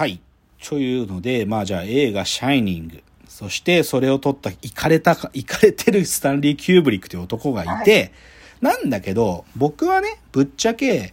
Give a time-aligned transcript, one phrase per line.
[0.00, 0.18] はい。
[0.66, 3.02] というので、まあじゃあ映画シャイニング。
[3.28, 8.10] そしてそれを撮った、イかれたか、イかれてるスタンリー・キューブリックという男がいて、
[8.62, 11.12] なんだけど、僕はね、ぶっちゃけ、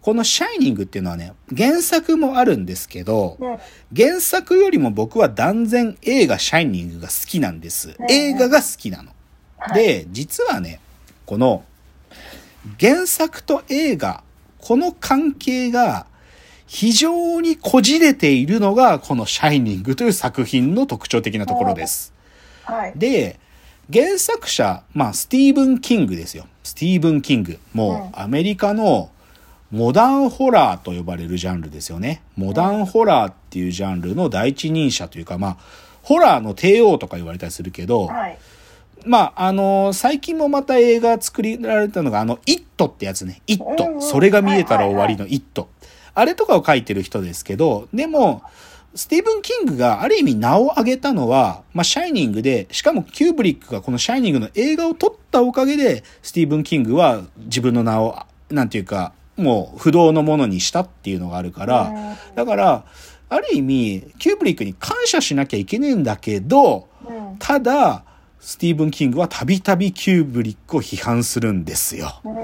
[0.00, 3.58] このシャイニングっていうのはね、原作もあるんですけど、ね
[3.94, 7.98] 原作よりも僕は断然映画シャイニングが好きなんです。
[8.08, 9.12] 映画が好きなの。
[9.74, 10.80] で、実はね、
[11.26, 11.66] この
[12.80, 14.22] 原作と映画、
[14.56, 16.06] この関係が
[16.66, 22.12] 非常にこじれているのがこのシャイニングという作品の特徴的なところです。
[22.64, 22.92] はい。
[22.96, 23.38] で、
[23.92, 26.46] 原作者、まあ、スティーブン・キングですよ。
[26.64, 27.58] スティーブン・キング。
[27.72, 29.10] もう、アメリカの
[29.70, 32.22] モダンホラーと呼ばれるジャンルですよね。
[32.36, 35.56] モダンホラーっていうジャンルの第一人者というか、まあ、
[36.02, 38.38] ホラーの帝王とか言われたりするけど、はい。
[39.04, 43.40] まあ、あの最近もまた映画作られたのが、あの、イットってやつね。
[43.46, 44.00] イット。
[44.00, 45.68] それが見えたら終わりのイット。
[46.16, 48.42] あれとかを書いてる人ですけど、でも、
[48.94, 58.18] スティーブン・キングがある意味名を上げたのは、まあ、シャイニングで、しかもキューブリックがこのシャイニングの映画を撮ったおかげで、スティーブン・キングは自分の名を、
[58.48, 62.86] なんていうか、もう不動のものにしたっていうのがあるから、だから、
[63.28, 67.36] ある意味、キューブリックに感謝しなきゃいけねえんだけど、うん。
[67.38, 68.04] ただ、
[68.46, 72.20] スティーブン・キングはたびたびキューブリックを批判するんですよ。
[72.24, 72.32] うん。
[72.34, 72.42] っ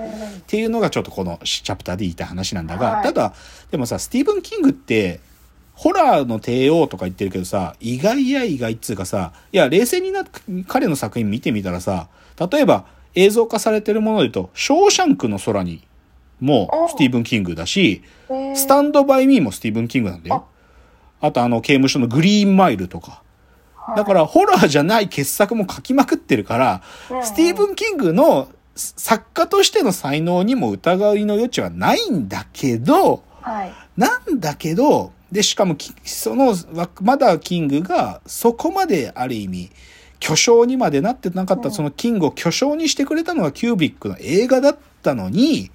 [0.49, 3.35] ていうのがちょっとこのチャプターで言いたい話なんだが、はいただ、
[3.71, 5.21] でもさ、スティーブン・キングって、
[5.75, 10.25] ホラーの帝王とか言ってるけどさ、意外や意外っつうかさ、いや、冷静にな、
[10.67, 12.09] 彼の作品見てみたらさ、
[12.51, 15.87] 例えば映像化されてるもので言うと、ショーシャンクの空に
[16.41, 20.47] もおスティーブン・キングだし、えースタンド・バイ・ミーもスティーブン・キングなんだよ。
[21.21, 23.23] あとあの刑務所のグリーンマイルとか。
[23.97, 33.73] だからホラーじゃない傑作も書きまくってるから、うんスティーブン・キングの作家としての才能にも疑いの余地はないんだけど、はい。
[33.97, 39.71] なんだけど、で、しかもき、その、わまだキングがそこまである意味、
[40.21, 45.71] 巨匠にまでなってなかった、そのキングを巨匠にしてくれたのがキューブリックの映画だったのに。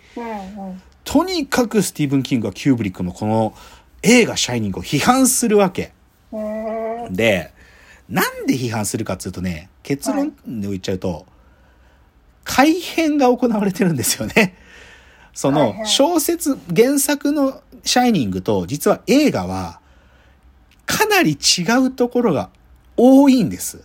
[1.03, 3.53] とにかくスティーブン・キングはキューブリックのこの
[4.01, 5.93] 映画シャイニングを批判するわけ。
[6.33, 7.53] えーで、
[8.09, 11.25] なんで批判するかっていうとね、結論で言っちゃうと、
[12.43, 14.55] 改編が行われてるんですよね。
[15.33, 19.79] そのはいはい小説、原作のシャイニングと実は映画は
[20.85, 22.49] かなり違うところが
[22.95, 23.83] 多いんです。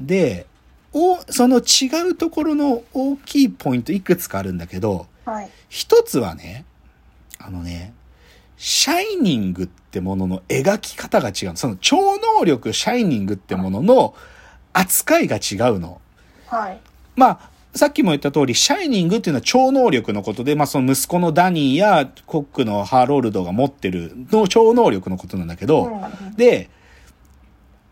[0.00, 0.46] で、
[0.92, 5.50] おその違うところの大きいポイントいくつかあるんだけど、はい。
[5.68, 6.64] 一つはね、
[7.38, 7.92] あのね、
[8.58, 11.56] シャイニングってものの描き方が違う。
[11.56, 14.14] その超能力シャイニングってものの
[14.72, 16.00] 扱いが違うの。
[16.46, 16.80] はい。
[17.14, 26.68] まあ、さっきも言った通り、シャイニングっていうのは超能力のことで、まあその息子のダニーやコックのハロルドが持ってるの超能力のことなんだけど、うんで、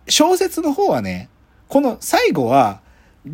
[0.09, 1.28] 小説の方はね、
[1.69, 2.81] この最後は、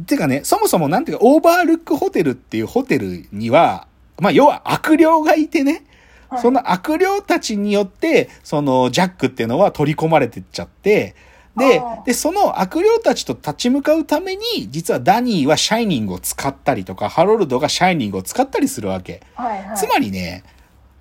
[0.06, 3.86] てかね、そもそもなんていうか、オーバールックホテルっていうホテルには、
[4.20, 5.86] まあ要は悪霊がいてね、
[6.32, 11.14] はいその悪霊たちによって、そのジャックっていうのは取り込まれてっちゃって、
[11.56, 19.22] でで、その悪霊たちと立ち向かうために、実はダニーはシャイニングを使ったりとか、ハロルドがシャイニングを使ったりするわけ。
[19.34, 19.76] はいはい。
[19.76, 20.44] つまりね、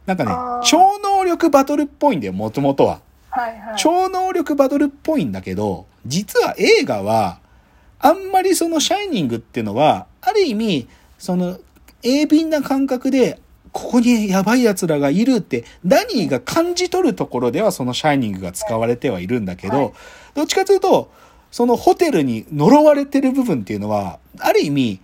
[0.06, 0.31] なんかね
[0.66, 3.00] 超能力バトルっぽいんだよ、もともとは。
[3.30, 3.75] はいはい。
[3.78, 7.40] 超能力バトルっぽいんだけど、実は映画は、
[8.00, 10.88] あんまりそのシャイニングっていうのは、ある意味、
[11.18, 11.59] その、
[12.03, 13.40] 鋭敏な感覚で、
[13.72, 19.92] ここにやばい奴らがいるって、ダニーが感じ取るところではそのシャイニングが使われてはいるんだけど、はい
[20.34, 21.12] どっちかというと、
[21.52, 25.02] そのホテルに呪われてる部分っていうのは、ある意味、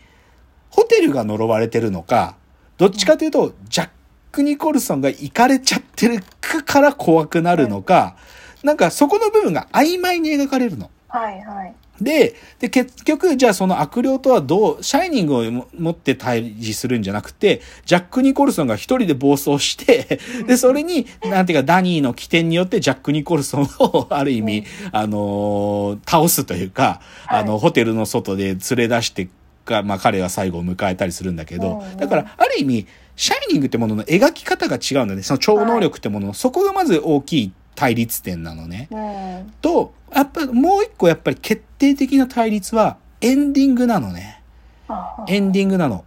[0.69, 2.37] ホテルが呪われてるのか、
[2.77, 3.89] どっちかというと、ジャッ
[4.31, 8.15] ク・ニコルソンが行かれちゃってるから怖くなるのか、
[8.63, 10.89] なんかそこの部分が曖昧に描かれるの。
[11.09, 11.75] はいはい。
[12.01, 29.27] で、で、結局、じゃあその悪霊とはどう、シャイニングをも持って対峙するんじゃなくて、ジャック・ニコルソンが一人で暴走して、で、それに、なんていうか、ダニーの起点によってジャック・ニコルソンを、 ある意味、あのー倒すというか、あの、はいホテルの外で連れ出して
[29.67, 35.23] か、まあ彼は最後を迎えたりするんだけどだから、ある意味、シャイニングってものの描き方が違うんだね。
[35.23, 38.87] その超能力ってものの、そこがまず大きい対立点なのね。
[38.89, 39.53] うん。
[39.61, 44.41] と、やっぱもう一個やっぱり決定的な対立はエンディングなのね。
[44.87, 46.03] あエンディングなの。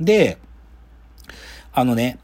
[0.00, 0.38] で、
[1.72, 2.18] あのね、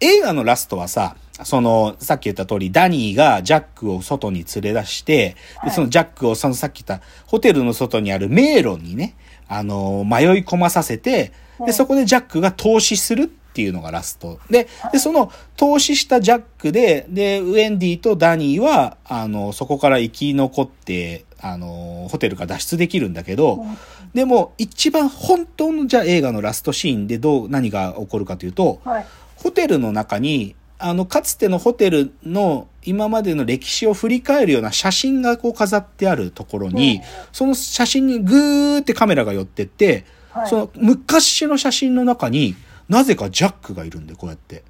[0.00, 9.16] 映画のラストはさ、その、さっき言った通り、ダニーがジャックを外に連れ出して、で、はいそのジャックをそのさっき言ったホテルの外にある迷路にね、
[9.48, 14.38] あの、迷い込まさせて、で、はいそこでジャックが投資するってっていうのがラスト。
[14.48, 23.66] で、で、その投資したジャックで、で、ウェンディとダニーは、あの、そこから生き残って、あの、ホテルから脱出できるんだけど、
[24.14, 29.06] でも、一番本当のじゃあ映画のラストシーンでどう、何が起こるかというと、はい。
[29.34, 37.02] ホテルの中に、あの、かつてのホテルの今までの歴史を振り返るような写真がこう飾ってあるところに、うん
[37.32, 42.54] その写真にグーってカメラが寄ってって、はいその昔の写真の中に
[42.88, 44.64] なぜかジャックがいるんで、こうやって。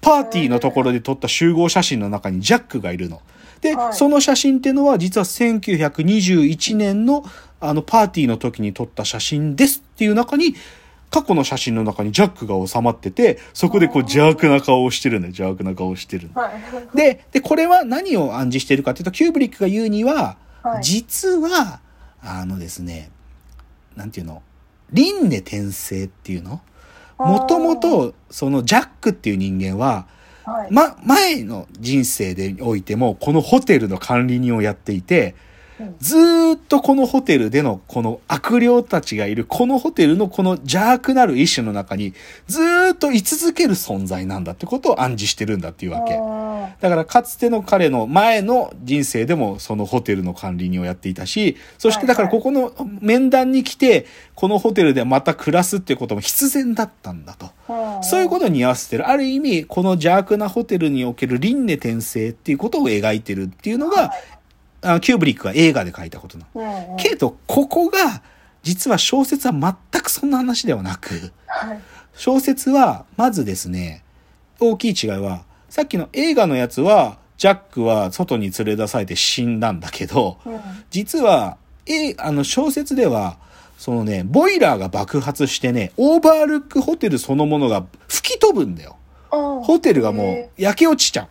[0.00, 3.22] パーティーのところで撮った集合写真の中にジャックがいるの。
[3.62, 7.24] で、はいその写真っていうのは実は1921年の
[7.60, 10.54] あのパーティーの時に撮った写真ですっていう中に、
[11.10, 15.30] 過去の写真の中にジャックが収まってて、そこでこう邪悪な顔をしてるんだよ。
[15.30, 16.42] 邪悪な顔をしてるの。
[16.42, 16.96] はい。
[16.96, 21.80] で、で、これは何を暗示してるかっていうと、キューブリックが言うには、はい実は、
[22.20, 23.10] あのですね、
[23.96, 24.42] なんていうの、
[24.92, 26.60] 輪廻転生っていうの？
[27.26, 30.06] もともと、そのジャックっていう人間は、
[30.44, 30.68] はい。
[30.70, 35.53] ま、前の人生でおいても、このホテルの管理人をやっていて、うん
[35.98, 42.14] ずーっとこのホテルでのこの悪霊たちがいるこのホテルのこの邪悪なる意志の中に
[42.46, 46.14] ずーっと居続ける存在なんだってことを暗示してるんだっていうわけ。
[46.14, 57.50] あだからかつての彼の前の人生でもそのホテルの管理人をやっていたし、そしてだからここの面談に来て、このホテルでまた暮らすっていうことも必然だったんだと。
[57.68, 59.08] ーそういうことに合わせてる。
[59.08, 64.12] ある意味、この邪悪なホテルにおける輪廻転生っていうことを描いてるっていうのが、
[64.84, 66.60] あのキューブリックが映画で書いたことなの。
[66.60, 68.22] うんうんけど、ここが、
[68.62, 71.80] 実は小説は全くそんな話ではなく、はい。
[72.14, 74.02] 小説は、まずですね、
[74.60, 80.60] 大きい違いは、さっきの映画のやつは、ジャックは外に連れ出されて死んだんだけど、うん
[80.90, 83.38] 実は、え、あの小説では、
[83.76, 88.96] そのね、ボイラーが爆発してね、オーバールックホテルそのものが吹き飛ぶんだよ。
[89.30, 91.28] ホホテルがもう焼け落ちちゃう。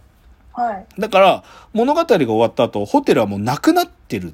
[0.54, 0.86] はい。
[1.02, 4.34] だから、物語が終わった後、ホテルはもうなくなってる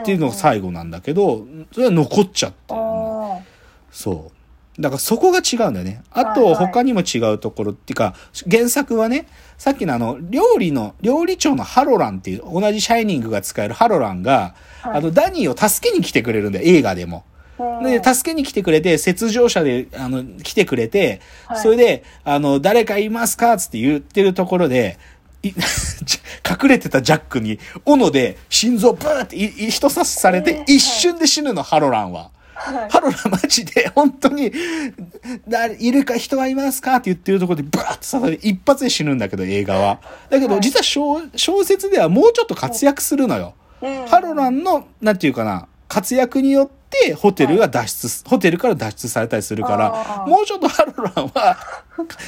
[0.00, 3.44] っていうのが最後なんだけど、それは残っちゃってるのあ
[3.90, 4.30] そ
[4.78, 4.80] う。
[4.80, 6.02] だからそこが違うんだよね。
[6.10, 8.14] あと、他にも違うところっていうか、
[8.50, 9.26] 原作はね、
[9.58, 17.24] さっきのあの、料理の、料理長のハロランっていう、同じシャイニングが使えるハロランが、はいあの、ダニーを助けに来てくれるんだよ、映画でも。
[17.58, 23.58] ーで、助けに来てくれて、雪上車で、あの、来てくれて、はいそれで、あの、誰かいますか？
[23.58, 25.19] つって言ってるところで、い
[26.62, 29.36] 隠れてたジャックに、斧で心臓ブーって
[29.70, 32.30] 人刺しされてえ、ー一瞬で死ぬの、ハロランは。
[32.54, 32.90] はい。
[32.90, 34.52] ハロランマジで、本当に、
[35.48, 36.96] だいるか人はいますか？
[36.96, 40.00] って言ってるところで、ブワーって刺されて、一発で死ぬんだけど、映画は。
[40.28, 43.54] だけど、はい実は小小説ではもうちょっと活躍するのよ。
[43.82, 46.79] うんハロランの、なんていうかな、活躍によって、
[47.16, 51.56] ホテルが脱出す、ホテルから脱出されたりするからもうちょっとハロランは、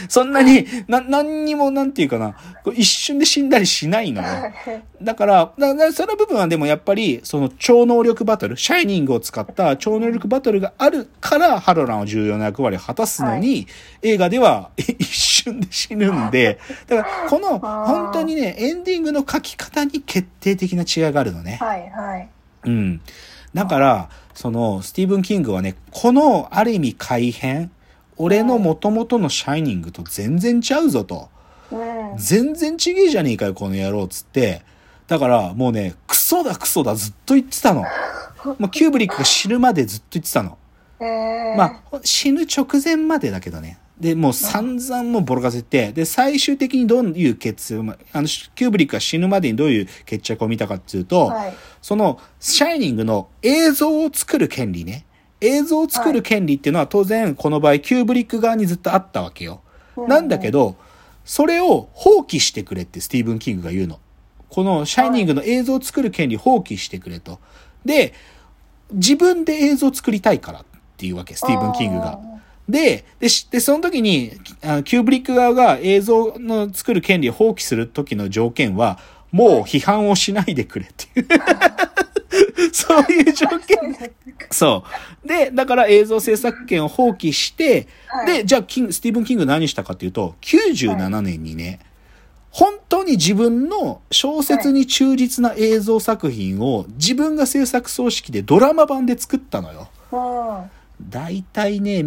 [0.09, 2.35] そんなに、な、何にも、なんていうかな、
[2.75, 4.29] 一瞬で死んだりしないのよ。
[5.03, 13.67] だから、だからその部分はでもやっぱり、その超能力バトル、シャイニングを使った超能力バトルがあるから、ハロランは重要な役割を果たすのに、
[14.03, 21.59] 映画では 一瞬で死ぬんで、だからこの、本当にね、エンディングの書き方に決定的な違いがあるのね。
[21.61, 21.91] はい。
[21.91, 22.29] はい。
[22.65, 23.01] うん。
[23.55, 27.71] だから、その、スティーブン・キングはね、この、ある意味改変、
[28.17, 31.29] 俺の元々のシャイニングと全然ちゃうぞと。
[31.71, 32.17] うん。
[32.17, 34.63] 全然ちげえじゃねえかよ、この野郎、つって。
[35.07, 37.85] だから、もうね、クソだクソだずっと言ってたの。
[38.59, 40.59] もうキューブリックが死ぬまでずっと言ってたの。
[41.01, 43.79] えー、まあ、死ぬ直前までだけどね。
[44.03, 47.95] で、もう散々もうボロカス言って、で、最終的にどういう決、あの、
[48.27, 51.55] キューブリックが死ぬまでにどういう決着を見たかっていうと、はい。
[51.81, 55.07] その、シャイニングの映像を作る権利ね。
[55.41, 59.61] 映像を作る権利っていうのは当然この場合キューブリック側にずっとあったわけよ。
[60.09, 60.75] なんだけど、
[61.25, 64.01] それを放棄してくれってスティーブン・キングが言うの。
[64.49, 67.39] このシャイニングの映像を作る権利放棄してくれと。
[67.85, 68.15] で、
[68.93, 70.65] 自分で映像を作りたいからっ
[70.97, 72.32] ていうわけ、スティーブン・キングが。
[72.69, 78.99] で、で、しでその時に、あのキューブリック側が映像の作る権利を放棄する時の条件は、
[79.31, 81.27] もう批判をしないでくれっていう。
[82.73, 84.13] そういう条件で。
[84.51, 84.85] そ
[85.25, 85.29] う。
[85.29, 91.81] で、だから映像制作権を放棄して、はいで、じゃあキング、スティーブン・キング何したかっていうと、97年にね、
[92.51, 99.89] 本当に自分の小説に忠実な映像作品を自分が制作総指揮でドラマ版で作ったのよ。
[101.03, 101.11] うん。
[101.11, 102.05] 大体ね、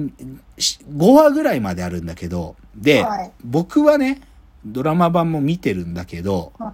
[0.58, 4.22] し5話ぐらいまであるんだけど、で、はい僕はね、
[4.66, 6.72] ドラマ版も見てるんだけどうん、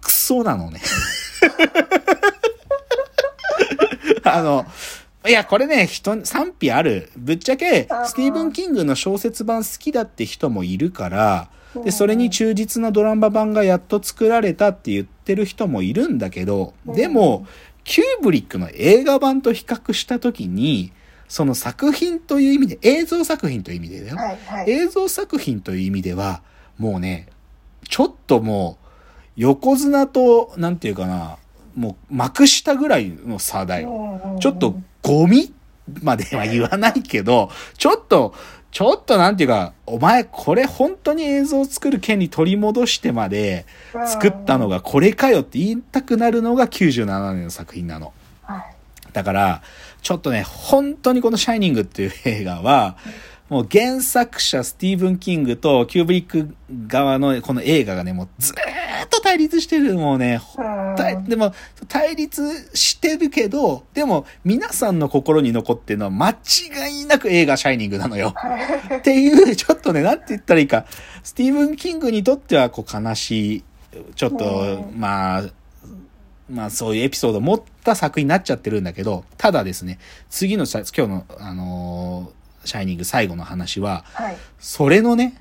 [0.00, 0.80] クソなのね。
[4.24, 4.66] あの、
[5.26, 7.10] いや、これね、人、賛否ある。
[7.16, 17.46] ぶっちゃけスティーブン・キングの小説版好きだって人もいるから、で、うんそれに忠実なドラマ版がやっと作られたって言ってる人もいるんだけど、でも、
[17.84, 20.92] キューブリックの映画版と比較したときに、
[21.28, 24.16] その作品という意味で、映像作品という意味でだよ。
[24.16, 24.70] はいはい。
[24.70, 26.42] 映像作品という意味では、
[26.78, 27.28] もうね、
[27.88, 28.86] ちょっともう、
[29.36, 31.38] 横綱と、なんていうかな、
[31.74, 34.38] もう、幕下ぐらいの差だよ。
[34.40, 35.52] ちょっと、ゴミ
[36.02, 38.34] までは言わないけど、ちょっと、
[38.76, 43.64] ちょっとなんていうか、お前これ本当に映像を作る権利取り戻してまで
[44.06, 48.12] 作ったのがこれかよって言いたくなるのが97年の作品なの。
[48.42, 48.76] はい。
[49.14, 49.62] だから、
[50.06, 52.96] ちょっとね、本当にこのシャイニングっていう映画は、
[53.48, 56.54] もう原作者スティーブン・キングとキューブリック
[56.86, 58.54] 側のこの映画がね、もうずー
[59.04, 59.96] っと対立してる。
[59.96, 60.40] もうね、
[61.26, 61.52] でも
[61.88, 68.32] 対立してるけど、でも皆さんの心に残ってるのは間違いなく映画シャイニングなのよ。
[68.98, 70.86] っていう、ちょっとね、なんて言ったらいいか、
[71.24, 73.64] スティーブン・キングにとってはこう悲しい、
[74.14, 75.42] ちょっと、うんまあ、
[76.50, 79.98] まあそういうエピソードを持った作品になっちゃってるんだけど、ただですね、
[80.30, 82.36] 次のさ今日の、あのー
[82.66, 84.36] シャイニング最後の話は、はい。
[84.58, 85.40] それのね、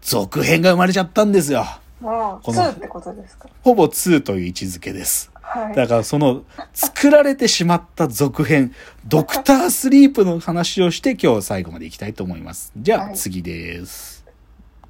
[0.00, 1.66] 続編が生まれちゃったんですよ。
[2.00, 3.50] もう、この2ってことですか？
[3.62, 5.30] ほぼ2という位置づけです。
[5.34, 5.76] はい。
[5.76, 8.72] だからその作られてしまった続編、
[9.06, 12.72] ドクタースリープの話をして今日最後までいきたいと思います。
[12.74, 14.15] じゃあはい次です。